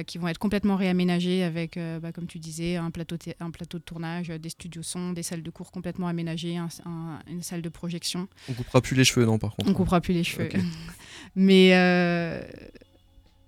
qui 0.07 0.19
vont 0.19 0.29
être 0.29 0.39
complètement 0.39 0.77
réaménagés 0.77 1.43
avec, 1.43 1.79
bah, 2.03 2.13
comme 2.13 2.27
tu 2.27 2.39
disais, 2.39 2.77
un 2.77 2.91
plateau, 2.91 3.17
un 3.39 3.51
plateau 3.51 3.79
de 3.79 3.83
tournage, 3.85 4.29
des 4.29 4.49
studios 4.49 4.83
son, 4.83 5.13
des 5.13 5.23
salles 5.23 5.43
de 5.43 5.51
cours 5.51 5.71
complètement 5.71 6.09
aménagées, 6.09 6.59
une 7.29 7.43
salle 7.43 7.63
de 7.63 7.69
projection. 7.69 8.29
On 8.49 8.53
coupera 8.53 8.81
plus 8.81 8.97
les 8.97 9.05
cheveux, 9.05 9.25
non, 9.27 9.39
par 9.39 9.55
contre 9.55 9.71
On 9.71 9.75
coupera 9.75 10.01
plus 10.01 10.15
les 10.15 10.25
cheveux. 10.25 10.49
Mais 11.37 11.71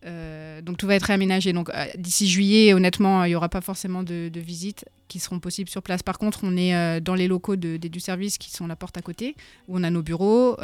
euh, 0.04 0.60
donc 0.62 0.76
tout 0.78 0.86
va 0.86 0.94
être 0.94 1.04
réaménagé. 1.04 1.52
Donc 1.52 1.70
euh, 1.70 1.86
d'ici 1.96 2.28
juillet, 2.28 2.72
honnêtement, 2.74 3.24
il 3.24 3.28
n'y 3.30 3.34
aura 3.34 3.48
pas 3.48 3.60
forcément 3.60 4.02
de, 4.02 4.30
visites 4.34 4.84
qui 5.08 5.18
seront 5.18 5.40
possibles 5.40 5.70
sur 5.70 5.82
place. 5.82 6.02
Par 6.02 6.18
contre, 6.18 6.40
on 6.42 6.56
est 6.56 6.74
euh, 6.74 7.00
dans 7.00 7.14
les 7.14 7.28
locaux 7.28 7.56
de, 7.56 7.76
du 7.76 8.00
service 8.00 8.38
qui 8.38 8.50
sont 8.50 8.66
la 8.66 8.76
porte 8.76 8.96
à 8.96 9.02
côté, 9.02 9.36
où 9.68 9.78
on 9.78 9.82
a 9.82 9.90
nos 9.90 10.02
bureaux 10.02 10.56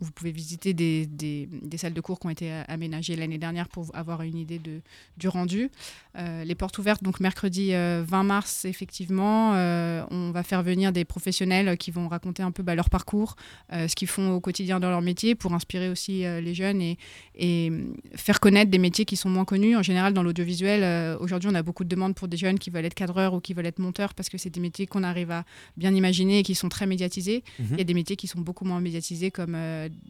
vous 0.00 0.12
pouvez 0.12 0.32
visiter 0.32 0.74
des, 0.74 1.06
des, 1.06 1.48
salles 1.78 1.94
de 1.94 2.00
cours 2.00 2.18
qui 2.18 2.26
ont 2.26 2.30
été 2.30 2.50
aménagées 2.68 3.16
l'année 3.16 3.38
dernière 3.38 3.68
pour 3.68 3.90
avoir 3.94 4.22
une 4.22 4.36
idée 4.36 4.58
de, 4.58 4.80
du 5.16 5.28
rendu. 5.28 5.70
Euh, 6.16 6.44
les 6.44 6.54
portes 6.54 6.78
ouvertes, 6.78 7.02
donc 7.02 7.20
mercredi 7.20 7.70
20 7.70 7.76
euh, 7.76 8.22
mars, 8.22 8.64
effectivement, 8.64 9.54
euh, 9.54 10.02
on 10.10 10.30
va 10.30 10.42
faire 10.42 10.62
venir 10.62 10.92
des 10.92 11.04
professionnels 11.04 11.76
qui 11.76 11.90
vont 11.90 12.08
raconter 12.08 12.42
un 12.42 12.50
peu 12.50 12.62
bah, 12.62 12.74
leur 12.74 12.90
parcours, 12.90 13.36
ce 13.72 13.94
qu'ils 13.94 14.08
font 14.08 14.32
au 14.32 14.40
quotidien 14.40 14.80
dans 14.80 14.90
leur 14.90 15.02
métier 15.02 15.34
pour 15.34 15.52
inspirer 15.52 15.88
aussi 15.88 16.20
les 16.20 16.54
jeunes 16.54 16.80
et, 16.80 16.98
et, 17.34 17.70
faire 18.14 18.40
connaître 18.40 18.70
des 18.70 18.78
métiers 18.78 19.04
qui 19.04 19.16
sont 19.16 19.28
moins 19.28 19.44
connus. 19.44 19.76
En 19.76 19.82
général, 19.82 20.14
dans 20.14 20.22
l'audiovisuel, 20.22 21.16
aujourd'hui, 21.20 21.50
on 21.52 21.54
a 21.54 21.62
beaucoup 21.62 21.84
de 21.84 21.88
demandes 21.88 22.14
pour 22.14 22.28
des 22.28 22.36
jeunes 22.36 22.58
qui 22.58 22.70
veulent 22.70 22.84
être 22.84 22.94
cadreurs 22.94 23.34
ou 23.34 23.40
qui 23.40 23.54
veulent 23.54 23.66
être 23.66 23.78
monteurs 23.78 24.14
parce 24.14 24.28
que 24.28 24.38
c'est 24.38 24.50
des 24.50 24.60
métiers 24.60 24.86
qu'on 24.86 25.02
arrive 25.02 25.30
à 25.30 25.44
bien 25.76 25.94
imaginer 25.94 26.40
et 26.40 26.42
qui 26.42 26.54
sont 26.54 26.68
très 26.68 26.86
médiatisés. 26.86 27.44
Mhm. 27.58 27.66
Il 27.72 27.78
y 27.78 27.80
a 27.80 27.84
des 27.84 27.94
métiers 27.94 28.16
qui 28.16 28.26
sont 28.26 28.40
beaucoup 28.40 28.64
moins 28.64 28.80
médiatisés 28.80 29.30
comme 29.30 29.56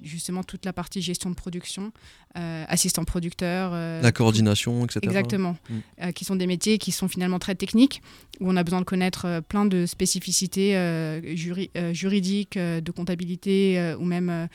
justement 0.03 0.43
toute 0.43 0.65
la 0.65 0.73
partie 0.73 1.01
gestion 1.03 1.31
de 1.31 1.35
production, 1.35 1.93
euh, 2.37 2.65
assistant 2.69 3.05
producteur. 3.05 3.71
Euh, 3.73 4.01
la 4.03 4.13
coordination, 4.13 4.85
etc. 4.85 5.01
Exactement. 5.03 5.57
Mm. 5.69 5.75
Euh, 6.03 6.13
qui 6.13 6.25
sont 6.25 6.37
des 6.37 6.47
métiers 6.47 6.79
qui 6.79 6.93
sont 6.93 7.09
finalement 7.09 7.39
très 7.39 7.55
techniques, 7.55 8.03
où 8.41 8.51
on 8.51 8.57
a 8.57 8.65
besoin 8.65 8.81
de 8.81 8.85
connaître 8.85 9.41
plein 9.49 9.65
de 9.65 9.87
spécificités 9.87 10.75
juridiques, 11.93 12.59
de 12.59 12.91
comptabilité 12.91 13.95
ou 13.99 14.05
même 14.05 14.49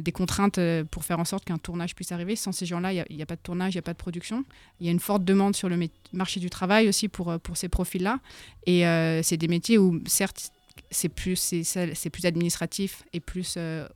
des 0.00 0.12
contraintes 0.12 0.60
pour 0.90 1.04
faire 1.04 1.18
en 1.18 1.24
sorte 1.24 1.44
qu'un 1.44 1.58
tournage 1.58 1.94
puisse 1.94 2.12
arriver. 2.12 2.36
Sans 2.36 2.52
ces 2.52 2.66
gens-là, 2.66 2.92
il 2.92 3.16
n'y 3.16 3.22
a, 3.22 3.26
pas 3.26 3.36
de 3.36 3.40
tournage, 3.42 3.74
il 3.74 3.76
n'y 3.76 3.80
a 3.80 3.82
pas 3.82 3.92
de 3.92 3.98
production. 3.98 4.44
Il 4.80 4.86
y 4.86 4.88
a 4.88 4.92
une 4.92 5.00
forte 5.00 5.24
demande 5.24 5.54
sur 5.54 5.68
le 5.68 5.78
marché 6.12 6.40
du 6.40 6.50
travail 6.50 6.88
aussi 6.88 7.08
pour, 7.08 7.38
pour 7.40 7.56
ces 7.56 7.68
profils-là. 7.68 8.20
Et 8.66 8.82
c'est 9.22 9.36
des 9.36 9.48
métiers 9.48 9.78
où, 9.78 10.00
certes, 10.06 10.52
c'est 10.90 11.08
plus 11.08 11.64
administratif 12.24 13.04
et 13.12 13.20
plus 13.20 13.54
euh, 13.56 13.86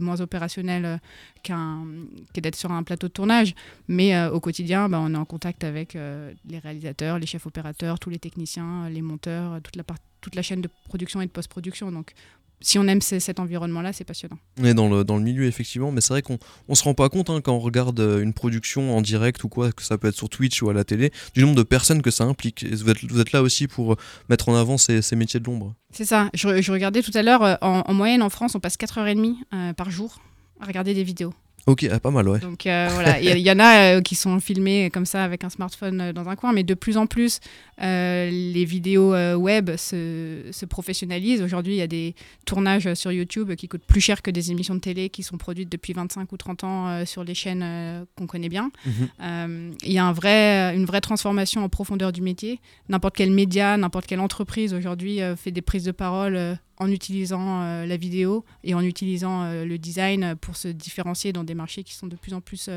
moins 0.00 0.20
opérationnel 0.20 0.84
euh, 0.84 0.96
qu'un 1.42 1.86
d'être 2.34 2.56
sur 2.56 2.72
un 2.72 2.82
plateau 2.82 3.08
de 3.08 3.12
tournage. 3.12 3.54
Mais 3.88 4.14
euh, 4.14 4.30
au 4.30 4.40
quotidien 4.40 4.88
bah, 4.88 5.00
on 5.00 5.14
est 5.14 5.18
en 5.18 5.24
contact 5.24 5.64
avec 5.64 5.94
les 5.94 6.58
réalisateurs 6.58 7.18
les 7.18 7.26
chefs 7.26 7.46
opérateurs 7.46 7.98
tous 7.98 8.10
les 8.10 8.18
techniciens 8.18 8.88
les 8.88 9.02
monteurs 9.02 9.60
toute 9.62 9.76
la 9.76 9.84
toute 10.20 10.34
la 10.34 10.42
chaîne 10.42 10.60
de 10.60 10.68
production 10.84 11.20
et 11.20 11.26
de 11.26 11.30
post-production. 11.30 11.90
Donc 11.90 12.12
si 12.60 12.78
on 12.78 12.86
aime 12.86 13.00
cet 13.00 13.40
environnement-là, 13.40 13.92
c'est 13.92 14.04
passionnant. 14.04 14.38
On 14.60 14.64
est 14.64 14.74
dans 14.74 14.88
le, 14.88 15.02
dans 15.02 15.16
le 15.16 15.22
milieu, 15.22 15.46
effectivement, 15.46 15.92
mais 15.92 16.00
c'est 16.00 16.12
vrai 16.12 16.22
qu'on 16.22 16.38
ne 16.68 16.74
se 16.74 16.84
rend 16.84 16.94
pas 16.94 17.08
compte 17.08 17.30
hein, 17.30 17.40
quand 17.42 17.54
on 17.54 17.58
regarde 17.58 17.98
euh, 18.00 18.22
une 18.22 18.34
production 18.34 18.96
en 18.96 19.00
direct 19.00 19.42
ou 19.44 19.48
quoi, 19.48 19.72
que 19.72 19.82
ça 19.82 19.96
peut 19.96 20.08
être 20.08 20.16
sur 20.16 20.28
Twitch 20.28 20.62
ou 20.62 20.68
à 20.68 20.74
la 20.74 20.84
télé, 20.84 21.10
du 21.34 21.42
nombre 21.42 21.56
de 21.56 21.62
personnes 21.62 22.02
que 22.02 22.10
ça 22.10 22.24
implique. 22.24 22.64
vous, 22.64 22.90
êtes, 22.90 23.04
vous 23.10 23.20
êtes 23.20 23.32
là 23.32 23.42
aussi 23.42 23.66
pour 23.66 23.94
euh, 23.94 23.96
mettre 24.28 24.48
en 24.50 24.54
avant 24.54 24.76
ces, 24.76 25.00
ces 25.00 25.16
métiers 25.16 25.40
de 25.40 25.46
l'ombre. 25.46 25.74
C'est 25.90 26.04
ça. 26.04 26.28
Je, 26.34 26.60
je, 26.60 26.72
regardais 26.72 27.02
tout 27.02 27.12
à 27.14 27.22
l'heure, 27.22 27.42
euh, 27.42 27.54
en, 27.62 27.94
moyenne 27.94 28.22
en 28.22 28.30
France, 28.30 28.54
on 28.54 28.60
passe 28.60 28.76
4h30 28.76 29.74
par 29.74 29.90
jour 29.90 30.20
à 30.60 30.66
regarder 30.66 30.92
des 30.92 31.04
vidéos. 31.04 31.32
Ok, 31.66 31.86
ah, 31.90 32.00
pas 32.00 32.10
mal, 32.10 32.28
ouais. 32.28 32.38
Donc 32.38 32.66
euh, 32.66 32.88
voilà, 32.92 33.20
il 33.20 33.38
y, 33.38 33.50
en 33.50 33.58
a 33.58 33.96
euh, 33.96 34.00
qui 34.00 34.14
sont 34.14 34.40
filmés 34.40 34.90
comme 34.90 35.04
ça 35.04 35.24
avec 35.24 35.44
un 35.44 35.50
smartphone 35.50 36.00
euh, 36.00 36.12
dans 36.12 36.28
un 36.28 36.36
coin, 36.36 36.52
mais 36.52 36.62
de 36.62 36.74
plus 36.74 36.96
en 36.96 37.06
plus, 37.06 37.40
les 37.78 38.64
vidéos 38.64 39.14
web 39.36 39.76
se, 39.76 40.42
se 40.50 40.66
professionnalisent. 40.66 41.42
Aujourd'hui, 41.42 41.74
il 41.74 41.78
y 41.78 41.82
a 41.82 41.86
des 41.86 42.14
tournages 42.44 42.92
sur 42.94 43.10
YouTube 43.10 43.54
qui 43.54 43.68
coûtent 43.68 43.86
plus 43.86 44.00
cher 44.00 44.20
que 44.20 44.30
des 44.30 44.50
émissions 44.50 44.74
de 44.74 44.80
télé 44.80 45.08
qui 45.08 45.22
sont 45.22 45.38
produites 45.38 45.70
depuis 45.70 45.92
25 45.92 46.30
ou 46.30 46.36
30 46.36 46.64
ans 46.64 47.06
sur 47.06 47.24
les 47.24 47.34
chaînes 47.34 48.06
qu'on 48.16 48.26
connaît 48.26 48.50
bien. 48.50 48.70
Mhm. 48.84 49.72
Il 49.82 49.92
y 49.92 49.98
a 49.98 50.04
un 50.04 50.12
vrai, 50.12 50.76
une 50.76 50.84
vraie 50.84 51.00
transformation 51.00 51.64
en 51.64 51.70
profondeur 51.70 52.12
du 52.12 52.20
métier. 52.20 52.60
N'importe 52.90 53.16
quel 53.16 53.30
média, 53.30 53.78
n'importe 53.78 54.06
quelle 54.06 54.20
entreprise 54.20 54.74
aujourd'hui 54.74 55.20
fait 55.36 55.50
des 55.50 55.62
prises 55.62 55.84
de 55.84 55.92
parole 55.92 56.58
en 56.80 56.90
utilisant 56.90 57.84
la 57.84 57.96
vidéo 57.96 58.44
et 58.64 58.74
en 58.74 58.80
utilisant 58.80 59.52
le 59.52 59.76
design 59.78 60.34
pour 60.40 60.56
se 60.56 60.68
différencier 60.68 61.32
dans 61.32 61.44
des 61.44 61.54
marchés 61.54 61.84
qui 61.84 61.94
sont 61.94 62.06
de 62.06 62.16
plus 62.16 62.34
en 62.34 62.40
plus 62.40 62.68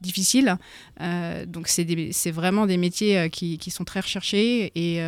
difficiles. 0.00 0.56
donc 1.46 1.68
c'est 1.68 2.30
vraiment 2.30 2.66
des 2.66 2.76
métiers 2.76 3.28
qui, 3.30 3.58
qui, 3.58 3.70
sont 3.70 3.84
très 3.84 4.00
recherchés 4.00 4.72
et 4.74 5.00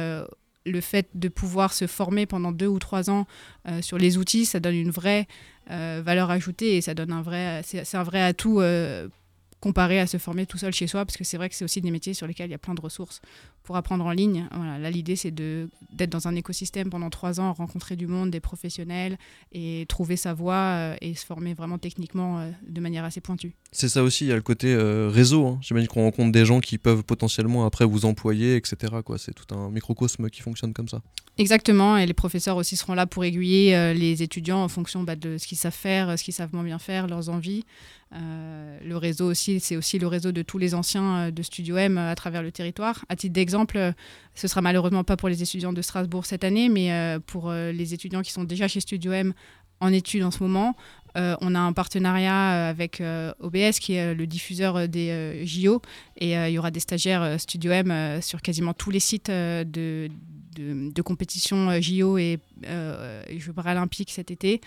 le 0.67 0.81
fait 0.81 1.09
de 1.15 1.29
pouvoir 1.29 1.73
se 1.73 1.87
former 1.87 2.27
pendant 2.27 2.53
deux 2.53 2.67
ou 2.67 2.79
trois 2.79 3.11
ans 3.11 3.27
euh, 3.69 3.83
sur 3.83 3.99
les 3.99 4.19
outils, 4.19 4.45
ça 4.45 4.61
donne 4.61 4.75
une 4.75 4.91
vraie 4.91 5.27
euh, 5.71 6.03
valeur 6.05 6.31
ajoutée 6.31 6.77
et 6.77 6.81
ça 6.81 6.95
donne 6.95 7.13
un 7.13 7.23
vrai, 7.23 7.63
c'est 7.65 7.95
un 7.95 8.03
vrai 8.03 8.21
atout 8.21 8.61
euh, 8.61 9.09
comparé 9.61 10.01
à 10.01 10.07
se 10.07 10.17
former 10.17 10.47
tout 10.47 10.59
seul 10.59 10.73
chez 10.73 10.87
soi, 10.87 11.05
parce 11.05 11.17
que 11.17 11.25
c'est 11.25 11.37
vrai 11.37 11.49
que 11.49 11.55
c'est 11.55 11.65
aussi 11.65 11.81
des 11.81 11.91
métiers 11.91 12.15
sur 12.15 12.27
lesquels 12.27 12.49
il 12.49 12.53
y 12.53 12.55
a 12.55 12.59
plein 12.59 12.75
de 12.75 12.81
ressources 12.81 13.21
pour 13.63 13.77
apprendre 13.77 14.05
en 14.07 14.11
ligne. 14.11 14.49
Voilà, 14.55 14.79
là, 14.79 14.91
l'idée, 14.91 15.17
c'est 15.17 15.31
d'être 15.31 16.11
dans 16.11 16.27
un 16.27 16.35
écosystème 16.35 16.91
pendant 16.91 17.11
trois 17.11 17.41
ans, 17.41 17.53
rencontrer 17.53 17.95
du 17.95 18.07
monde, 18.07 18.31
des 18.31 18.41
professionnels, 18.41 19.19
et 19.53 19.85
trouver 19.89 20.17
sa 20.17 20.33
voie 20.33 20.55
euh, 20.55 20.97
et 21.01 21.15
se 21.15 21.27
former 21.27 21.55
vraiment 21.55 21.79
techniquement 21.79 22.41
euh, 22.41 22.51
de 22.67 22.81
manière 22.81 23.05
assez 23.05 23.21
pointue. 23.21 23.55
C'est 23.71 23.89
ça 23.89 24.03
aussi, 24.03 24.25
il 24.25 24.29
y 24.29 24.33
a 24.33 24.37
le 24.37 24.43
côté 24.43 24.73
euh, 24.73 25.11
réseau. 25.13 25.47
Hein. 25.47 25.59
J'imagine 25.61 25.89
qu'on 25.89 26.03
rencontre 26.03 26.33
des 26.33 26.45
gens 26.45 26.61
qui 26.61 26.79
peuvent 26.79 27.05
potentiellement 27.05 27.67
après 27.67 27.85
vous 27.85 28.07
employer, 28.07 28.57
etc. 28.57 28.95
C'est 29.19 29.35
tout 29.35 29.55
un 29.55 29.71
microcosme 29.71 30.31
qui 30.31 30.41
fonctionne 30.41 30.73
comme 30.73 30.89
ça. 30.89 31.03
Exactement, 31.39 31.97
et 31.97 32.07
les 32.07 32.15
professeurs 32.15 32.57
aussi 32.57 32.77
seront 32.77 32.95
là 32.95 33.07
pour 33.07 33.25
aiguiller 33.25 33.95
les 33.95 34.23
étudiants 34.23 34.63
en 34.63 34.69
fonction 34.69 35.05
bah, 35.05 35.17
de 35.17 35.39
ce 35.39 35.47
qu'ils 35.47 35.57
savent 35.57 35.73
faire, 35.73 36.19
ce 36.19 36.25
qu'ils 36.25 36.35
savent 36.35 36.53
moins 36.53 36.65
bien 36.65 36.79
faire, 36.79 37.07
leurs 37.07 37.29
envies. 37.29 37.65
Le 38.13 38.97
réseau 38.97 39.31
aussi, 39.31 39.61
c'est 39.61 39.77
aussi 39.77 39.99
le 39.99 40.07
réseau 40.07 40.33
de 40.33 40.43
tous 40.43 40.59
les 40.59 40.75
anciens 40.75 41.31
de 41.31 41.43
Studio 41.43 41.77
M 41.77 41.97
à 41.99 42.15
travers 42.15 42.43
le 42.43 42.51
territoire. 42.51 43.05
À 43.09 43.17
titre 43.17 43.39
exemple, 43.39 43.95
ce 44.35 44.49
sera 44.49 44.63
malheureusement 44.63 45.05
pas 45.05 45.17
pour 45.17 45.29
les 45.29 45.43
étudiants 45.43 45.73
de 45.73 45.83
Strasbourg 45.83 46.27
cette 46.27 46.45
année, 46.45 46.69
mais 46.69 46.93
euh, 46.93 47.19
pour 47.19 47.51
euh, 47.51 47.73
les 47.73 47.95
étudiants 47.95 48.23
qui 48.23 48.33
sont 48.33 48.45
déjà 48.45 48.69
chez 48.69 48.81
Studio 48.81 49.13
M 49.13 49.33
en 49.81 49.93
études 49.93 50.25
en 50.25 50.31
ce 50.31 50.43
moment, 50.43 50.77
euh, 51.17 51.37
on 51.41 51.55
a 51.55 51.59
un 51.59 51.73
partenariat 51.73 52.69
avec 52.69 53.03
OBS 53.41 53.79
qui 53.81 53.95
est 53.95 54.15
le 54.15 54.27
diffuseur 54.27 54.89
des 54.89 55.43
JO 55.47 55.81
et 56.19 56.35
il 56.35 56.51
y 56.51 56.59
aura 56.59 56.71
des 56.71 56.81
stagiaires 56.81 57.41
Studio 57.41 57.73
M 57.73 58.21
sur 58.21 58.43
quasiment 58.43 58.75
tous 58.75 58.91
les 58.91 59.01
sites 59.01 59.31
de, 59.31 60.09
de, 60.55 61.03
compétition 61.03 61.71
euh, 61.71 61.81
JO 61.81 62.19
et 62.19 62.39
euh, 62.67 63.23
Jeux 63.39 63.53
paralympiques 63.53 64.11
cet 64.11 64.31
été, 64.31 64.61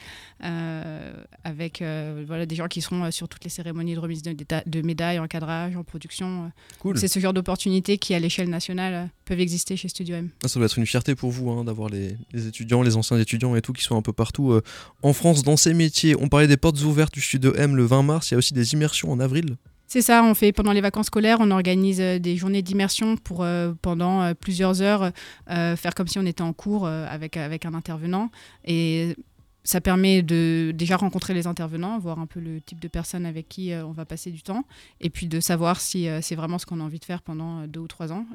euh, 0.44 1.14
avec 1.44 1.84
voilà, 2.26 2.46
des 2.46 2.56
gens 2.56 2.68
qui 2.68 2.82
seront 2.82 3.12
sur 3.12 3.28
toutes 3.28 3.44
les 3.44 3.50
cérémonies 3.50 3.96
de 3.96 4.00
remise 4.00 4.22
de, 4.24 4.82
médailles, 4.82 5.20
en 5.20 5.28
cadrage, 5.28 5.76
en 5.76 5.84
production. 5.84 6.52
C'est 6.96 7.08
ce 7.08 7.20
genre 7.20 7.34
d'opportunités 7.34 7.98
qui, 7.98 8.14
à 8.14 8.20
l'échelle 8.20 8.50
nationale, 8.50 9.10
peuvent 9.26 9.40
exister 9.40 9.78
chez 9.78 9.88
Studio 9.88 10.16
M. 10.16 10.30
Ah, 10.44 10.48
ça 10.48 10.60
doit 10.60 10.66
être 10.66 10.78
une 10.78 10.86
fierté 10.86 11.16
pour 11.16 11.32
vous 11.32 11.50
hein, 11.52 11.64
d'avoir 11.64 11.90
les, 11.90 12.18
les, 12.32 12.48
étudiants, 12.48 12.82
les 12.82 12.96
anciens 12.96 13.18
étudiants 13.20 13.56
et 13.56 13.62
tout 13.62 13.74
qui 13.74 13.84
sont 13.84 13.96
un 13.96 14.02
peu 14.02 14.14
partout 14.14 14.60
en 15.02 15.14
France 15.14 15.44
dans 15.44 15.58
ces 15.58 15.74
métiers. 15.74 16.16
On 16.20 16.30
parlait 16.30 16.48
des 16.48 16.58
portes 16.58 16.82
ouvertes 16.84 17.14
du 17.14 17.22
Studio 17.22 17.54
M 17.56 17.76
le 17.76 17.86
20 17.86 18.04
mars, 18.04 18.32
il 18.32 18.34
y 18.34 18.36
a 18.36 18.38
aussi 18.38 18.54
des 18.54 18.74
immersions 18.74 19.12
en 19.12 19.20
avril. 19.20 19.58
C'est 19.94 20.02
ça, 20.02 20.24
on 20.24 20.34
fait 20.34 20.52
pendant 20.52 20.72
les 20.72 20.82
vacances 20.82 21.06
scolaires, 21.06 21.38
on 21.40 21.52
organise 21.52 22.02
euh, 22.02 22.18
des 22.18 22.36
journées 22.36 22.64
d'immersion 22.64 23.16
pour 23.16 23.44
euh, 23.44 23.74
pendant 23.80 24.24
euh, 24.24 24.34
plusieurs 24.34 24.82
heures 24.82 25.12
faire 25.46 25.94
comme 25.94 26.08
si 26.08 26.18
on 26.18 26.26
était 26.26 26.42
en 26.42 26.52
cours 26.52 26.88
avec, 26.88 27.38
avec 27.38 27.64
un 27.68 27.76
intervenant. 27.76 28.32
Et 28.66 29.16
ça 29.64 29.82
permet 29.82 30.24
de 30.24 30.72
déjà 30.74 30.98
rencontrer 30.98 31.36
les 31.36 31.46
intervenants, 31.46 32.00
voir 32.00 32.18
un 32.18 32.26
peu 32.26 32.40
le 32.40 32.60
type 32.60 32.80
de 32.80 32.88
personnes 32.88 33.28
avec 33.28 33.48
qui 33.48 33.72
on 33.72 33.92
va 33.92 34.04
passer 34.04 34.32
du 34.32 34.42
temps, 34.42 34.66
et 35.00 35.12
puis 35.12 35.28
de 35.28 35.40
savoir 35.40 35.80
si 35.80 36.08
c'est 36.22 36.36
vraiment 36.36 36.58
ce 36.58 36.66
qu'on 36.66 36.80
a 36.80 36.84
envie 36.84 37.00
de 37.00 37.06
faire 37.06 37.22
pendant 37.22 37.68
deux 37.68 37.82
ou 37.82 37.88
trois 37.88 38.12
ans. 38.12 38.26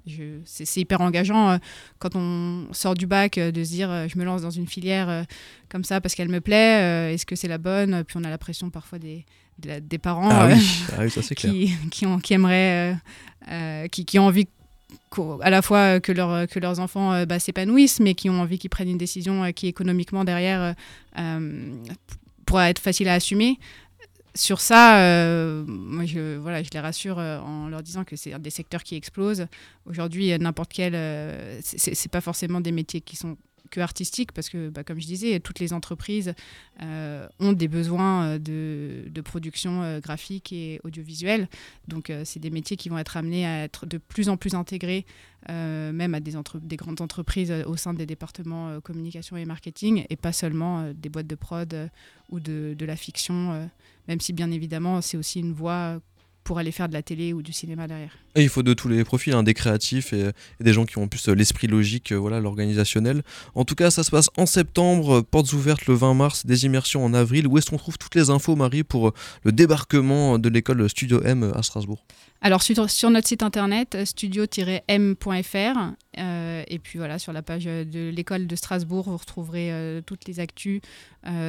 C'est 0.44 0.80
hyper 0.80 1.00
engageant 1.00 1.58
quand 1.98 2.14
on 2.14 2.68
sort 2.72 2.94
du 2.94 3.06
bac 3.06 3.38
de 3.38 3.64
se 3.64 3.70
dire 3.70 4.08
je 4.08 4.16
me 4.16 4.24
lance 4.24 4.42
dans 4.42 4.50
une 4.50 4.68
filière 4.68 5.26
comme 5.68 5.82
ça 5.82 6.00
parce 6.00 6.14
qu'elle 6.14 6.30
me 6.30 6.40
plaît, 6.40 7.12
est-ce 7.12 7.26
que 7.26 7.34
c'est 7.34 7.48
la 7.48 7.58
bonne? 7.58 8.04
Puis 8.04 8.16
on 8.16 8.24
a 8.24 8.30
la 8.30 8.38
pression 8.38 8.70
parfois 8.70 8.98
des, 8.98 9.26
des 9.58 9.98
parents 9.98 10.28
ah 10.30 10.48
ah 10.96 11.06
qui, 11.36 11.72
qui, 11.90 12.06
ont, 12.06 12.18
qui 12.18 12.34
aimeraient, 12.34 12.92
euh, 12.92 12.94
euh, 13.50 13.88
qui, 13.88 14.04
qui, 14.04 14.18
ont 14.18 14.26
envie 14.26 14.46
à 15.40 15.50
la 15.50 15.62
fois 15.62 16.00
que, 16.00 16.12
leur, 16.12 16.46
que 16.46 16.58
leurs 16.58 16.78
enfants 16.80 17.12
euh, 17.12 17.26
bah, 17.26 17.38
s'épanouissent, 17.38 18.00
mais 18.00 18.14
qui 18.14 18.30
ont 18.30 18.40
envie 18.40 18.58
qu'ils 18.58 18.70
prennent 18.70 18.88
une 18.88 18.98
décision 18.98 19.52
qui 19.52 19.66
économiquement 19.66 20.24
derrière 20.24 20.74
pourra 22.46 22.70
être 22.70 22.78
facile 22.78 23.08
à 23.08 23.14
assumer. 23.14 23.58
Sur 24.34 24.60
ça, 24.60 24.92
moi 25.66 26.04
je, 26.06 26.36
voilà, 26.36 26.62
je 26.62 26.68
les 26.72 26.80
rassure 26.80 27.18
en 27.18 27.68
leur 27.68 27.82
disant 27.82 28.04
que 28.04 28.14
c'est 28.14 28.38
des 28.38 28.50
secteurs 28.50 28.84
qui 28.84 28.94
explosent. 28.94 29.46
Aujourd'hui, 29.86 30.38
n'importe 30.38 30.72
quel, 30.72 30.94
c'est 31.62 32.10
pas 32.10 32.20
forcément 32.20 32.60
des 32.60 32.70
métiers 32.72 33.00
qui 33.00 33.16
sont 33.16 33.36
que 33.70 33.80
artistique, 33.80 34.32
parce 34.32 34.48
que, 34.48 34.68
bah, 34.68 34.84
comme 34.84 35.00
je 35.00 35.06
disais, 35.06 35.40
toutes 35.40 35.60
les 35.60 35.72
entreprises 35.72 36.34
euh, 36.82 37.26
ont 37.38 37.52
des 37.52 37.68
besoins 37.68 38.24
euh, 38.24 38.38
de, 38.38 39.08
de 39.08 39.20
production 39.20 39.82
euh, 39.82 40.00
graphique 40.00 40.52
et 40.52 40.80
audiovisuelle. 40.84 41.48
Donc, 41.86 42.12
c'est 42.24 42.40
des 42.40 42.50
métiers 42.50 42.76
qui 42.76 42.88
vont 42.88 42.98
être 42.98 43.16
amenés 43.16 43.46
à 43.46 43.64
être 43.64 43.86
de 43.86 43.98
plus 43.98 44.28
en 44.28 44.36
plus 44.36 44.54
intégrés, 44.54 45.06
même 45.48 46.14
à 46.14 46.20
des, 46.20 46.34
des, 46.62 46.76
grandes 46.76 47.00
entreprises 47.00 47.52
au 47.66 47.76
sein 47.76 47.94
des 47.94 48.04
départements 48.06 48.80
communication 48.80 49.36
et 49.36 49.44
marketing, 49.44 50.04
et 50.10 50.16
pas 50.16 50.32
seulement 50.32 50.92
des 50.92 51.08
boîtes 51.08 51.26
de 51.26 51.34
prod 51.34 51.90
ou 52.28 52.40
de, 52.40 52.74
de, 52.78 52.86
la 52.86 52.96
fiction, 52.96 53.70
même 54.06 54.20
si, 54.20 54.32
bien 54.32 54.50
évidemment, 54.50 55.00
c'est 55.00 55.16
aussi 55.16 55.40
une 55.40 55.52
voie 55.52 56.00
pour 56.48 56.58
aller 56.58 56.72
faire 56.72 56.88
de 56.88 56.94
la 56.94 57.02
télé 57.02 57.34
ou 57.34 57.42
du 57.42 57.52
cinéma 57.52 57.86
derrière. 57.86 58.16
Et 58.34 58.42
il 58.42 58.48
faut 58.48 58.62
de 58.62 58.72
tous 58.72 58.88
les 58.88 59.04
profils, 59.04 59.34
hein, 59.34 59.42
des 59.42 59.52
créatifs 59.52 60.14
et, 60.14 60.30
des 60.60 60.72
gens 60.72 60.86
qui 60.86 60.96
ont 60.96 61.06
plus 61.06 61.28
euh, 61.28 61.34
l'esprit 61.34 61.66
logique, 61.66 62.10
euh, 62.10 62.16
voilà, 62.16 62.40
l'organisationnel. 62.40 63.22
En 63.54 63.66
tout 63.66 63.74
cas, 63.74 63.90
ça 63.90 64.02
se 64.02 64.10
passe 64.10 64.30
en 64.38 64.46
septembre, 64.46 65.20
portes 65.20 65.52
ouvertes 65.52 65.84
le 65.84 65.92
20 65.92 66.14
mars, 66.14 66.46
des 66.46 66.64
immersions 66.64 67.04
en 67.04 67.12
avril. 67.12 67.46
Où 67.46 67.58
est-ce 67.58 67.68
qu'on 67.68 67.76
trouve 67.76 67.98
toutes 67.98 68.14
les 68.14 68.30
infos, 68.30 68.56
Marie, 68.56 68.82
pour 68.82 69.08
euh, 69.08 69.14
le 69.42 69.52
débarquement 69.52 70.38
de 70.38 70.48
l'école 70.48 70.88
Studio 70.88 71.22
M 71.22 71.52
à 71.54 71.62
Strasbourg? 71.62 72.02
Alors 72.40 72.62
sur, 72.62 72.88
sur, 72.88 73.10
notre 73.10 73.28
site 73.28 73.42
internet 73.42 73.98
studio-m.fr 74.06 75.78
et 76.18 76.78
puis 76.78 76.98
voilà 76.98 77.18
sur 77.18 77.32
la 77.32 77.42
page 77.42 77.64
de 77.64 78.10
l'école 78.10 78.46
de 78.46 78.56
Strasbourg 78.56 79.04
vous 79.04 79.16
retrouverez 79.16 80.02
toutes 80.06 80.26
les 80.26 80.40
actus 80.40 80.80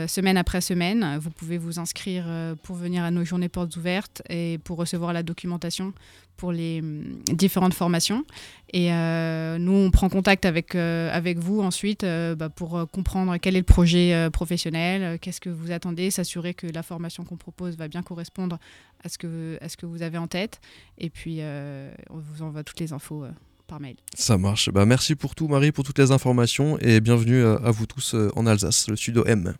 semaine 0.08 0.38
après 0.38 0.62
semaine. 0.62 1.18
Vous 1.20 1.32
pouvez 1.32 1.58
vous 1.58 1.80
inscrire 1.80 2.26
pour 2.64 2.76
venir 2.76 3.04
à 3.04 3.12
nos 3.12 3.26
journées 3.26 3.50
portes 3.50 3.76
ouvertes 3.78 4.22
et 4.30 4.60
pour 4.64 4.78
recevoir 4.78 5.14
la 5.14 5.24
documentation 5.24 5.94
pour 6.40 6.52
les 6.52 6.80
hum, 6.80 7.22
différentes 7.28 7.76
formations. 7.76 8.26
Et 8.72 8.92
euh, 8.94 9.58
nous, 9.60 9.74
on 9.74 9.92
prend 9.92 10.10
contact 10.10 10.46
avec, 10.46 10.74
euh, 10.74 11.10
avec 11.12 11.38
vous 11.38 11.62
ensuite 11.62 12.04
euh, 12.04 12.34
bah, 12.34 12.50
pour 12.50 12.88
comprendre 12.92 13.38
quel 13.38 13.56
est 13.56 13.60
le 13.60 13.66
projet 13.66 14.30
professionnel, 14.32 15.20
qu'est-ce 15.20 15.42
que 15.42 15.50
vous 15.50 15.72
attendez, 15.72 16.10
s'assurer 16.10 16.54
que 16.54 16.66
la 16.68 16.82
formation 16.82 17.26
qu'on 17.26 17.38
propose 17.38 17.78
va 17.78 17.88
bien 17.88 18.02
correspondre 18.02 18.58
à 19.04 19.10
ce 19.10 19.18
que, 19.18 19.58
à 19.62 19.70
ce 19.70 19.78
que 19.78 19.86
vous 19.86 20.02
avez 20.02 20.18
en 20.18 20.28
tête. 20.28 20.62
Et 20.98 21.10
puis, 21.10 21.42
on 21.42 22.18
vous 22.18 22.42
envoie 22.42 22.64
toutes 22.64 22.80
les 22.80 22.94
infos. 22.94 23.26
Par 23.70 23.80
mail. 23.80 23.96
Ça 24.16 24.38
marche. 24.38 24.70
Bah, 24.72 24.86
merci 24.86 25.16
pour 25.16 25.36
tout, 25.36 25.48
Marie, 25.48 25.72
pour 25.72 25.84
toutes 25.86 26.00
les 26.00 26.12
informations 26.12 26.78
et 26.80 27.00
bienvenue 27.00 27.44
à 27.46 27.72
vous 27.72 27.86
tous 27.86 28.16
en 28.36 28.46
Alsace, 28.46 28.90
le 28.90 28.96
Studio 28.96 29.24
M. 29.26 29.54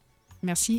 Merci. 0.44 0.78